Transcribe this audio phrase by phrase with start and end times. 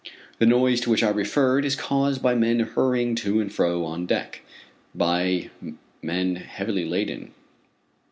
[0.39, 4.07] The noise to which I referred, is caused by men hurrying to and fro on
[4.07, 4.41] deck
[4.95, 5.51] by
[6.01, 7.35] men heavily laden.